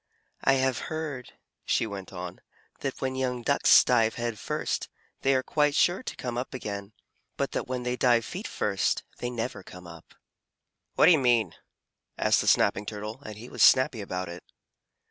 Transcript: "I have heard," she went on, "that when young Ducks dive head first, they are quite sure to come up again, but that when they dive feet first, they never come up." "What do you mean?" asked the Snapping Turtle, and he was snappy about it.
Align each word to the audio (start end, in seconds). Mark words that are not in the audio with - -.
"I 0.43 0.53
have 0.53 0.79
heard," 0.89 1.33
she 1.63 1.85
went 1.85 2.11
on, 2.11 2.41
"that 2.79 2.99
when 3.01 3.13
young 3.13 3.43
Ducks 3.43 3.83
dive 3.83 4.15
head 4.15 4.39
first, 4.39 4.89
they 5.21 5.35
are 5.35 5.43
quite 5.43 5.75
sure 5.75 6.01
to 6.01 6.15
come 6.15 6.39
up 6.39 6.55
again, 6.55 6.93
but 7.37 7.51
that 7.51 7.67
when 7.67 7.83
they 7.83 7.97
dive 7.97 8.25
feet 8.25 8.47
first, 8.47 9.03
they 9.19 9.29
never 9.29 9.61
come 9.61 9.85
up." 9.85 10.15
"What 10.95 11.05
do 11.05 11.11
you 11.11 11.19
mean?" 11.19 11.53
asked 12.17 12.41
the 12.41 12.47
Snapping 12.47 12.87
Turtle, 12.87 13.21
and 13.21 13.37
he 13.37 13.47
was 13.47 13.61
snappy 13.61 14.01
about 14.01 14.27
it. 14.27 14.43